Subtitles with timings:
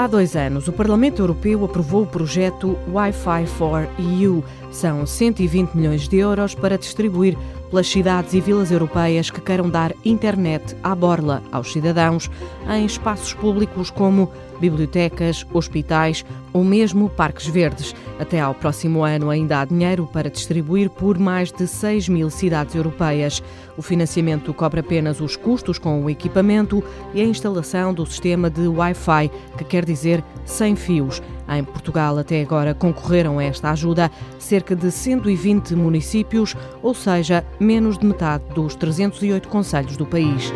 [0.00, 4.42] Há dois anos, o Parlamento Europeu aprovou o projeto Wi-Fi for EU.
[4.72, 7.36] São 120 milhões de euros para distribuir
[7.68, 12.30] pelas cidades e vilas europeias que queiram dar internet à borla aos cidadãos
[12.68, 14.30] em espaços públicos como
[14.60, 17.94] bibliotecas, hospitais ou mesmo parques verdes.
[18.18, 22.74] Até ao próximo ano ainda há dinheiro para distribuir por mais de 6 mil cidades
[22.74, 23.42] europeias.
[23.76, 28.68] O financiamento cobre apenas os custos com o equipamento e a instalação do sistema de
[28.68, 31.20] Wi-Fi, que quer dizer sem fios.
[31.48, 37.98] Em Portugal, até agora, concorreram a esta ajuda cerca de 120 municípios, ou seja, menos
[37.98, 40.52] de metade dos 308 conselhos do país.